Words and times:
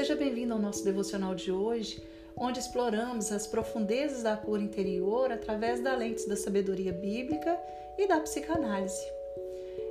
Seja 0.00 0.16
bem-vindo 0.16 0.54
ao 0.54 0.58
nosso 0.58 0.82
devocional 0.82 1.34
de 1.34 1.52
hoje, 1.52 2.02
onde 2.34 2.58
exploramos 2.58 3.30
as 3.30 3.46
profundezas 3.46 4.22
da 4.22 4.34
cura 4.34 4.62
interior 4.62 5.30
através 5.30 5.78
da 5.82 5.94
lente 5.94 6.26
da 6.26 6.36
sabedoria 6.36 6.90
bíblica 6.90 7.60
e 7.98 8.08
da 8.08 8.18
psicanálise. 8.18 9.04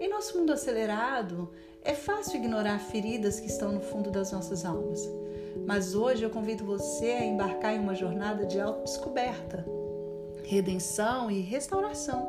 Em 0.00 0.10
nosso 0.10 0.36
mundo 0.36 0.52
acelerado, 0.52 1.48
é 1.84 1.94
fácil 1.94 2.34
ignorar 2.34 2.80
feridas 2.80 3.38
que 3.38 3.46
estão 3.46 3.70
no 3.70 3.80
fundo 3.80 4.10
das 4.10 4.32
nossas 4.32 4.64
almas. 4.64 5.08
Mas 5.64 5.94
hoje 5.94 6.24
eu 6.24 6.30
convido 6.30 6.64
você 6.64 7.06
a 7.06 7.24
embarcar 7.24 7.72
em 7.72 7.78
uma 7.78 7.94
jornada 7.94 8.44
de 8.44 8.60
autodescoberta, 8.60 9.64
redenção 10.42 11.30
e 11.30 11.40
restauração. 11.42 12.26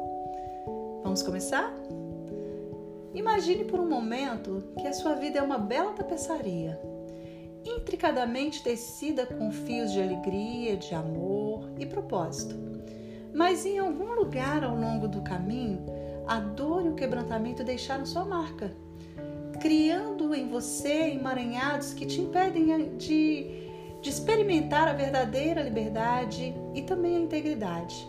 Vamos 1.01 1.23
começar? 1.23 1.73
Imagine 3.15 3.65
por 3.65 3.79
um 3.79 3.89
momento 3.89 4.63
que 4.79 4.85
a 4.85 4.93
sua 4.93 5.15
vida 5.15 5.39
é 5.39 5.41
uma 5.41 5.57
bela 5.57 5.93
tapeçaria, 5.93 6.79
intricadamente 7.77 8.63
tecida 8.63 9.25
com 9.25 9.51
fios 9.51 9.91
de 9.91 10.01
alegria, 10.01 10.77
de 10.77 10.93
amor 10.93 11.69
e 11.79 11.85
propósito. 11.85 12.55
Mas 13.33 13.65
em 13.65 13.79
algum 13.79 14.13
lugar 14.13 14.63
ao 14.63 14.75
longo 14.75 15.07
do 15.07 15.21
caminho, 15.21 15.85
a 16.27 16.39
dor 16.39 16.85
e 16.85 16.89
o 16.89 16.95
quebrantamento 16.95 17.63
deixaram 17.63 18.05
sua 18.05 18.23
marca, 18.23 18.71
criando 19.59 20.33
em 20.33 20.47
você 20.47 21.11
emaranhados 21.11 21.93
que 21.93 22.05
te 22.05 22.21
impedem 22.21 22.95
de, 22.97 23.69
de 24.01 24.09
experimentar 24.09 24.87
a 24.87 24.93
verdadeira 24.93 25.61
liberdade 25.61 26.53
e 26.73 26.81
também 26.81 27.17
a 27.17 27.21
integridade. 27.21 28.07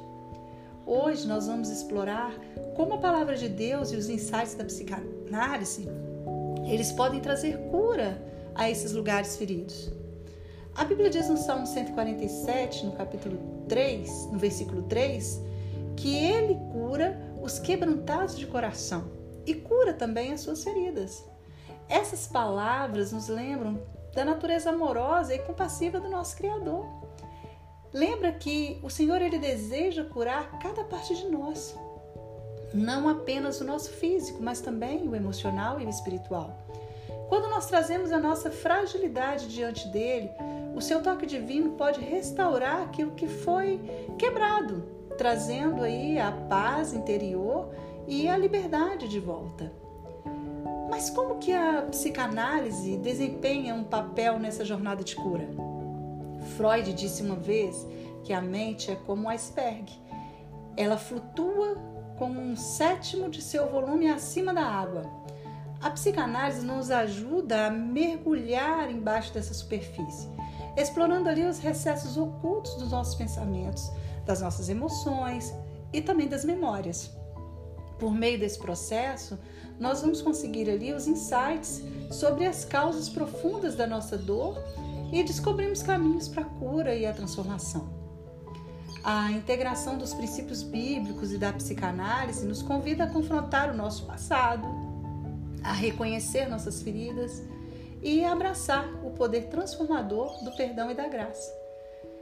Hoje 0.86 1.26
nós 1.26 1.46
vamos 1.46 1.70
explorar 1.70 2.34
como 2.76 2.94
a 2.94 2.98
palavra 2.98 3.36
de 3.36 3.48
Deus 3.48 3.90
e 3.92 3.96
os 3.96 4.10
insights 4.10 4.54
da 4.54 4.64
psicanálise 4.64 5.88
eles 6.66 6.92
podem 6.92 7.20
trazer 7.20 7.58
cura 7.70 8.20
a 8.54 8.70
esses 8.70 8.92
lugares 8.92 9.36
feridos. 9.36 9.90
A 10.74 10.84
Bíblia 10.84 11.08
diz 11.08 11.28
no 11.28 11.36
Salmo 11.36 11.66
147, 11.66 12.86
no 12.86 12.92
capítulo 12.92 13.38
3, 13.68 14.28
no 14.32 14.38
versículo 14.38 14.82
3, 14.82 15.40
que 15.96 16.16
ele 16.16 16.56
cura 16.72 17.16
os 17.40 17.58
quebrantados 17.58 18.36
de 18.36 18.46
coração 18.46 19.04
e 19.46 19.54
cura 19.54 19.92
também 19.92 20.32
as 20.32 20.40
suas 20.40 20.64
feridas. 20.64 21.24
Essas 21.88 22.26
palavras 22.26 23.12
nos 23.12 23.28
lembram 23.28 23.80
da 24.14 24.24
natureza 24.24 24.70
amorosa 24.70 25.34
e 25.34 25.38
compassiva 25.38 26.00
do 26.00 26.08
nosso 26.08 26.36
Criador. 26.36 26.86
Lembra 27.92 28.32
que 28.32 28.80
o 28.82 28.90
Senhor 28.90 29.20
ele 29.22 29.38
deseja 29.38 30.04
curar 30.04 30.58
cada 30.58 30.82
parte 30.82 31.14
de 31.14 31.28
nós, 31.28 31.76
não 32.72 33.08
apenas 33.08 33.60
o 33.60 33.64
nosso 33.64 33.90
físico, 33.90 34.42
mas 34.42 34.60
também 34.60 35.08
o 35.08 35.14
emocional 35.14 35.80
e 35.80 35.86
o 35.86 35.88
espiritual. 35.88 36.58
Quando 37.34 37.50
nós 37.50 37.66
trazemos 37.66 38.12
a 38.12 38.20
nossa 38.20 38.48
fragilidade 38.48 39.48
diante 39.48 39.88
dele, 39.88 40.30
o 40.72 40.80
seu 40.80 41.02
toque 41.02 41.26
divino 41.26 41.72
pode 41.72 41.98
restaurar 41.98 42.82
aquilo 42.82 43.10
que 43.10 43.26
foi 43.26 43.80
quebrado, 44.16 44.84
trazendo 45.18 45.82
aí 45.82 46.16
a 46.16 46.30
paz 46.30 46.92
interior 46.92 47.74
e 48.06 48.28
a 48.28 48.38
liberdade 48.38 49.08
de 49.08 49.18
volta. 49.18 49.72
Mas 50.88 51.10
como 51.10 51.40
que 51.40 51.52
a 51.52 51.82
psicanálise 51.90 52.98
desempenha 52.98 53.74
um 53.74 53.82
papel 53.82 54.38
nessa 54.38 54.64
jornada 54.64 55.02
de 55.02 55.16
cura? 55.16 55.48
Freud 56.56 56.92
disse 56.92 57.20
uma 57.20 57.34
vez 57.34 57.84
que 58.22 58.32
a 58.32 58.40
mente 58.40 58.92
é 58.92 58.94
como 58.94 59.24
um 59.24 59.28
iceberg. 59.28 59.92
Ela 60.76 60.96
flutua 60.96 61.76
com 62.16 62.26
um 62.26 62.54
sétimo 62.54 63.28
de 63.28 63.42
seu 63.42 63.68
volume 63.68 64.08
acima 64.08 64.54
da 64.54 64.64
água. 64.64 65.23
A 65.84 65.90
psicanálise 65.90 66.64
nos 66.64 66.90
ajuda 66.90 67.66
a 67.66 67.70
mergulhar 67.70 68.90
embaixo 68.90 69.34
dessa 69.34 69.52
superfície, 69.52 70.30
explorando 70.78 71.28
ali 71.28 71.44
os 71.44 71.58
recessos 71.58 72.16
ocultos 72.16 72.74
dos 72.76 72.90
nossos 72.90 73.14
pensamentos, 73.14 73.92
das 74.24 74.40
nossas 74.40 74.70
emoções 74.70 75.52
e 75.92 76.00
também 76.00 76.26
das 76.26 76.42
memórias. 76.42 77.10
Por 77.98 78.14
meio 78.14 78.40
desse 78.40 78.58
processo, 78.58 79.38
nós 79.78 80.00
vamos 80.00 80.22
conseguir 80.22 80.70
ali 80.70 80.90
os 80.90 81.06
insights 81.06 81.82
sobre 82.10 82.46
as 82.46 82.64
causas 82.64 83.10
profundas 83.10 83.74
da 83.74 83.86
nossa 83.86 84.16
dor 84.16 84.56
e 85.12 85.22
descobrimos 85.22 85.82
caminhos 85.82 86.28
para 86.28 86.44
a 86.44 86.46
cura 86.46 86.94
e 86.94 87.04
a 87.04 87.12
transformação. 87.12 87.92
A 89.04 89.30
integração 89.32 89.98
dos 89.98 90.14
princípios 90.14 90.62
bíblicos 90.62 91.30
e 91.30 91.36
da 91.36 91.52
psicanálise 91.52 92.46
nos 92.46 92.62
convida 92.62 93.04
a 93.04 93.10
confrontar 93.10 93.68
o 93.68 93.76
nosso 93.76 94.06
passado, 94.06 94.93
a 95.64 95.72
reconhecer 95.72 96.48
nossas 96.48 96.82
feridas 96.82 97.42
e 98.02 98.22
abraçar 98.22 98.86
o 99.04 99.10
poder 99.10 99.46
transformador 99.48 100.44
do 100.44 100.52
perdão 100.52 100.90
e 100.90 100.94
da 100.94 101.08
graça. 101.08 101.50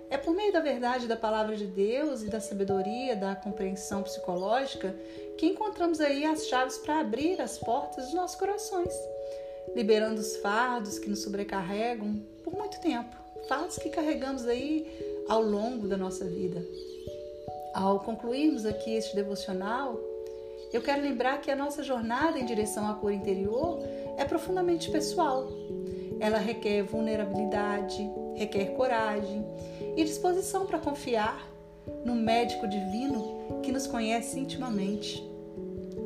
É 0.09 0.17
por 0.17 0.35
meio 0.35 0.53
da 0.53 0.61
verdade 0.61 1.09
da 1.09 1.17
palavra 1.17 1.57
de 1.57 1.67
Deus 1.67 2.23
e 2.23 2.29
da 2.29 2.39
sabedoria, 2.39 3.17
da 3.17 3.35
compreensão 3.35 4.03
psicológica, 4.03 4.95
que 5.37 5.47
encontramos 5.47 6.01
aí 6.01 6.25
as 6.25 6.47
chaves 6.47 6.79
para 6.79 7.01
abrir 7.01 7.41
as 7.41 7.59
portas 7.59 8.05
dos 8.05 8.15
nossos 8.15 8.37
corações, 8.39 8.95
liberando 9.75 10.21
os 10.21 10.37
fardos 10.37 10.99
que 10.99 11.09
nos 11.09 11.23
sobrecarregam 11.23 12.23
por 12.45 12.53
muito 12.53 12.79
tempo, 12.81 13.17
fardos 13.49 13.79
que 13.79 13.89
carregamos 13.89 14.47
aí 14.47 14.87
ao 15.29 15.43
longo 15.43 15.89
da 15.89 15.97
nossa 15.97 16.27
vida. 16.27 16.63
Ao 17.75 17.99
concluirmos 18.01 18.67
aqui 18.67 18.95
este 18.95 19.17
devocional, 19.17 19.99
eu 20.73 20.81
quero 20.81 21.03
lembrar 21.03 21.41
que 21.41 21.51
a 21.51 21.57
nossa 21.57 21.83
jornada 21.83 22.39
em 22.39 22.47
direção 22.47 22.89
à 22.89 22.95
cura 22.95 23.13
interior 23.13 23.79
é 24.17 24.25
profundamente 24.25 24.91
pessoal. 24.91 25.49
Ela 26.19 26.39
requer 26.39 26.83
vulnerabilidade, 26.83 28.09
requer 28.35 28.75
coragem 28.75 29.45
e 29.97 30.03
disposição 30.03 30.67
para 30.67 30.79
confiar 30.79 31.47
no 32.05 32.15
médico 32.15 32.67
divino 32.67 33.61
que 33.63 33.71
nos 33.71 33.87
conhece 33.87 34.39
intimamente. 34.41 35.23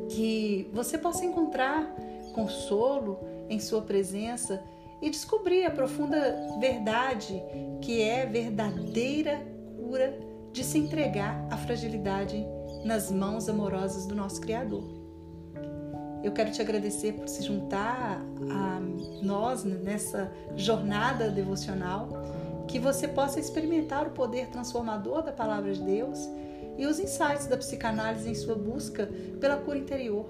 Que 0.09 0.69
você 0.73 0.97
possa 0.97 1.25
encontrar 1.25 1.95
consolo 2.33 3.19
em 3.49 3.59
sua 3.59 3.81
presença 3.81 4.61
e 5.01 5.09
descobrir 5.09 5.65
a 5.65 5.71
profunda 5.71 6.35
verdade 6.59 7.41
que 7.81 8.01
é 8.01 8.25
verdadeira 8.25 9.41
cura 9.77 10.17
de 10.51 10.63
se 10.63 10.77
entregar 10.77 11.47
à 11.51 11.57
fragilidade 11.57 12.45
nas 12.83 13.11
mãos 13.11 13.47
amorosas 13.49 14.05
do 14.05 14.15
nosso 14.15 14.41
Criador. 14.41 14.83
Eu 16.23 16.31
quero 16.31 16.51
te 16.51 16.61
agradecer 16.61 17.13
por 17.13 17.27
se 17.27 17.43
juntar 17.43 18.21
a 18.49 18.79
nós 19.21 19.63
nessa 19.63 20.31
jornada 20.55 21.29
devocional, 21.29 22.09
que 22.67 22.79
você 22.79 23.07
possa 23.07 23.39
experimentar 23.39 24.07
o 24.07 24.11
poder 24.11 24.47
transformador 24.47 25.23
da 25.23 25.31
palavra 25.31 25.73
de 25.73 25.81
Deus 25.81 26.19
e 26.77 26.85
os 26.85 26.99
insights 26.99 27.47
da 27.47 27.57
psicanálise 27.57 28.29
em 28.29 28.35
sua 28.35 28.55
busca 28.55 29.09
pela 29.39 29.57
cura 29.57 29.77
interior. 29.77 30.29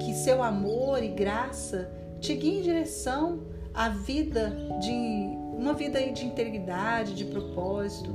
Que 0.00 0.14
seu 0.14 0.42
amor 0.42 1.02
e 1.02 1.08
graça 1.08 1.90
te 2.20 2.34
guiem 2.34 2.58
em 2.58 2.62
direção 2.62 3.40
à 3.72 3.88
vida 3.88 4.56
de 4.80 4.90
uma 5.56 5.74
vida 5.74 6.00
de 6.00 6.26
integridade, 6.26 7.14
de 7.14 7.24
propósito. 7.26 8.10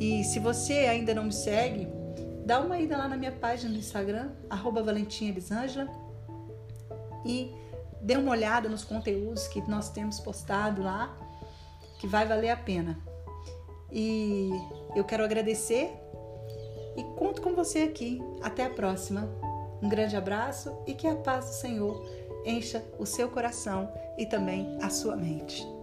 E 0.00 0.24
se 0.24 0.38
você 0.38 0.72
ainda 0.72 1.14
não 1.14 1.24
me 1.24 1.32
segue, 1.32 1.86
dá 2.48 2.60
uma 2.60 2.78
ida 2.78 2.96
lá 2.96 3.06
na 3.06 3.14
minha 3.14 3.30
página 3.30 3.70
no 3.70 3.78
Instagram, 3.78 4.30
arroba 4.48 4.82
e 7.26 7.54
dê 8.00 8.16
uma 8.16 8.30
olhada 8.30 8.70
nos 8.70 8.84
conteúdos 8.84 9.46
que 9.48 9.60
nós 9.68 9.90
temos 9.90 10.18
postado 10.18 10.82
lá, 10.82 11.14
que 11.98 12.06
vai 12.06 12.26
valer 12.26 12.48
a 12.48 12.56
pena. 12.56 12.98
E 13.92 14.48
eu 14.96 15.04
quero 15.04 15.22
agradecer 15.22 15.92
e 16.96 17.04
conto 17.18 17.42
com 17.42 17.54
você 17.54 17.80
aqui. 17.80 18.18
Até 18.42 18.64
a 18.64 18.70
próxima. 18.70 19.28
Um 19.82 19.88
grande 19.88 20.16
abraço 20.16 20.74
e 20.86 20.94
que 20.94 21.06
a 21.06 21.16
paz 21.16 21.44
do 21.44 21.52
Senhor 21.52 22.02
encha 22.46 22.82
o 22.98 23.04
seu 23.04 23.28
coração 23.28 23.92
e 24.16 24.24
também 24.24 24.78
a 24.80 24.88
sua 24.88 25.14
mente. 25.16 25.77